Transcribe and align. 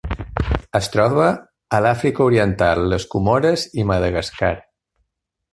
Es 0.79 0.87
troba 0.95 1.27
a 1.79 1.83
l'Àfrica 1.87 2.25
Oriental, 2.29 2.83
les 2.95 3.07
Comores 3.15 3.69
i 3.83 3.89
Madagascar. 3.93 4.55